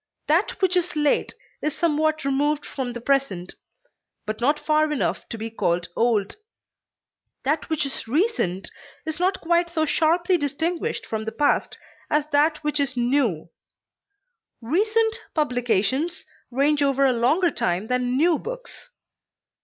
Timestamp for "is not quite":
9.05-9.69